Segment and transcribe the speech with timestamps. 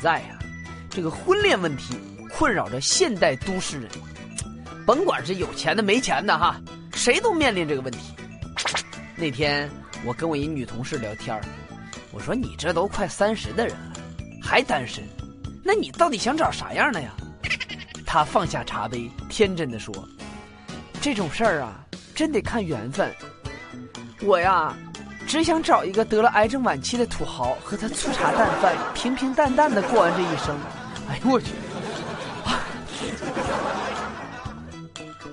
[0.00, 0.38] 在呀，
[0.88, 1.94] 这个婚恋问题
[2.32, 3.90] 困扰着现代都市人，
[4.86, 6.60] 甭管是有钱的没钱的哈，
[6.94, 8.14] 谁都面临这个问题。
[9.14, 9.70] 那天
[10.04, 11.38] 我跟我一女同事聊天
[12.10, 13.92] 我说你这都快三十的人了，
[14.42, 15.04] 还单身，
[15.62, 17.12] 那你到底想找啥样的呀？
[18.06, 19.94] 她放下茶杯，天真的说
[21.00, 23.14] ：“这种事儿啊，真得看缘分。
[24.22, 24.74] 我呀。”
[25.30, 30.58] 只想找一个得了癌症晚期的土豪，和他粗茶淡饭，平平淡淡的过完这一生。
[31.08, 31.52] 哎呦我去！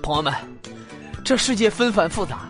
[0.00, 0.32] 朋友们，
[1.24, 2.48] 这世界纷繁复杂，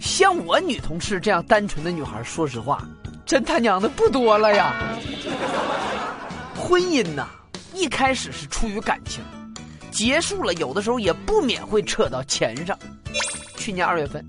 [0.00, 2.82] 像我女同事这样单纯的女孩，说实话，
[3.26, 4.72] 真他娘的不多了呀。
[6.56, 7.28] 婚姻呐，
[7.74, 9.22] 一开始是出于感情，
[9.90, 12.74] 结束了有的时候也不免会扯到钱上。
[13.58, 14.26] 去年二月份。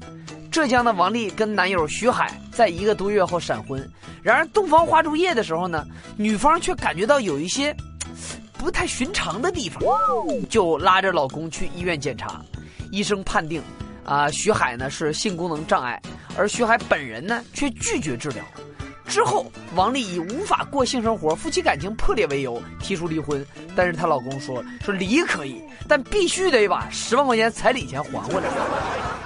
[0.51, 3.87] 浙江的王丽跟男友徐海在一个多月后闪婚，
[4.23, 5.85] 然而洞房花烛夜的时候呢，
[6.17, 7.75] 女方却感觉到有一些
[8.57, 9.81] 不太寻常的地方，
[10.49, 12.41] 就拉着老公去医院检查，
[12.91, 13.61] 医生判定，
[14.03, 16.01] 啊，徐海呢是性功能障碍，
[16.35, 18.43] 而徐海本人呢却拒绝治疗。
[19.09, 23.43] 之后，王丽以无法过性生活、夫妻感情破裂为由提出离婚，
[23.75, 28.47] 但是她老公说说离可以，但必须得把十万块钱彩礼钱还回来。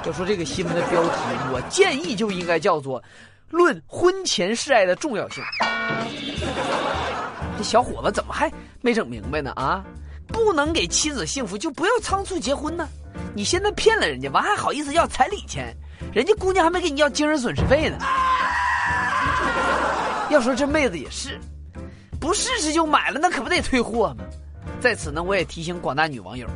[0.05, 1.11] 要说这个新闻的标题，
[1.53, 3.01] 我建议就应该叫做
[3.49, 5.43] 《论婚前示爱的重要性》。
[7.57, 9.51] 这小伙子怎么还没整明白呢？
[9.55, 9.83] 啊，
[10.27, 12.87] 不能给妻子幸福就不要仓促结婚呢？
[13.35, 15.75] 你现在骗了人家，完还好意思要彩礼钱？
[16.13, 17.97] 人家姑娘还没给你要精神损失费呢。
[20.29, 21.39] 要说这妹子也是，
[22.19, 24.23] 不试试就买了，那可不得退货吗？
[24.79, 26.47] 在此呢，我也提醒广大女网友，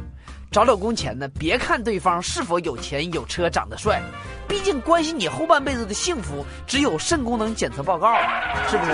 [0.51, 4.01] 找老公前呢，别看对方是否有钱有车长得帅，
[4.47, 8.17] 毕竟关系你后半辈子的幸福，只有肾功能检测报告，
[8.67, 8.91] 是不是？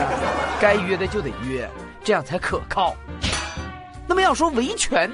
[0.59, 1.69] 该约的就得约，
[2.03, 2.95] 这样才可靠。
[4.07, 5.09] 那么要说维权，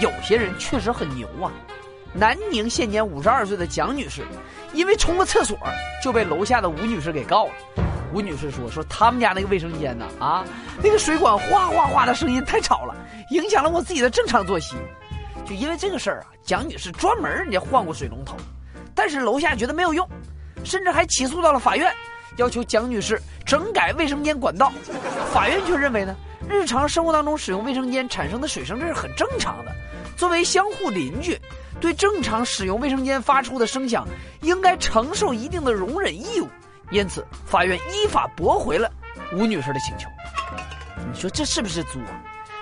[0.00, 1.52] 有些人确实很牛啊。
[2.14, 4.22] 南宁现年五十二岁的蒋女士，
[4.72, 5.58] 因为冲个厕所
[6.02, 7.52] 就被楼下的吴女士给告了。
[8.12, 10.44] 吴女士说：“说他们家那个卫生间呢，啊，
[10.80, 12.94] 那个水管哗哗哗的声音太吵了，
[13.30, 14.76] 影响了我自己的正常作息。
[15.44, 18.36] 就因为这个事儿啊，蒋女士专门人家换过水龙头，
[18.94, 20.08] 但是楼下觉得没有用，
[20.62, 21.92] 甚至还起诉到了法院，
[22.36, 24.72] 要求蒋女士整改卫生间管道。
[25.32, 26.14] 法院却认为呢，
[26.48, 29.72] 日常生活当中使用卫生间产生的水声这是很正常的，
[30.16, 31.36] 作为相互邻居，
[31.84, 34.08] 对正常使用卫生间发出的声响
[34.40, 36.48] 应该承受一定的容忍义务。”
[36.90, 38.90] 因此，法院依法驳回了
[39.34, 40.08] 吴女士的请求。
[41.12, 42.00] 你说这是不是作？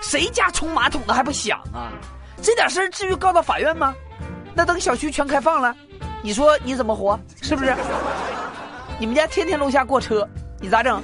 [0.01, 1.93] 谁家冲马桶的还不响啊？
[2.43, 3.95] 这点事儿至于告到法院吗？
[4.55, 5.73] 那等小区全开放了，
[6.21, 7.17] 你说你怎么活？
[7.41, 7.73] 是不是？
[8.99, 10.29] 你们家天天楼下过车，
[10.59, 11.01] 你咋整？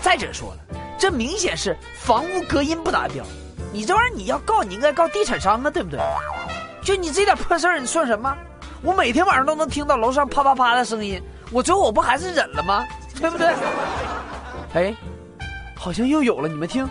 [0.00, 3.22] 再者说了，这明显是房屋隔音不达标。
[3.72, 6.00] 你这玩意儿你要告，你应该告地产商啊，对不对？
[6.84, 8.36] 就你这点破事儿，你算什么？
[8.82, 11.20] 我每天晚上都能听到楼上啪啪啪的声音。
[11.50, 12.84] 我最后我不还是忍了吗？
[13.18, 13.54] 对不对？
[14.74, 14.94] 哎，
[15.76, 16.86] 好像又有了，你们听。